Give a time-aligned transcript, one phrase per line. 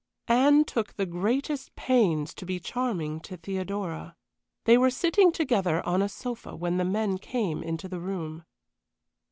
[0.27, 4.15] Anne took the greatest pains to be charming to Theodora.
[4.63, 8.43] They were sitting together on a sofa when the men came into the room.